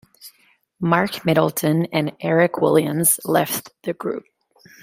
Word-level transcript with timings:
Mark 0.79 1.25
Middleton 1.25 1.85
and 1.93 2.11
Eric 2.21 2.57
Williams 2.59 3.19
left 3.23 3.69
the 3.83 3.93
group. 3.93 4.23